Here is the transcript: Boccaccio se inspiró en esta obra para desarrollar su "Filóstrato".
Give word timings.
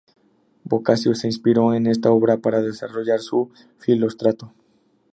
Boccaccio 0.63 1.13
se 1.13 1.27
inspiró 1.27 1.75
en 1.75 1.85
esta 1.85 2.09
obra 2.09 2.37
para 2.39 2.63
desarrollar 2.63 3.19
su 3.19 3.51
"Filóstrato". 3.77 4.51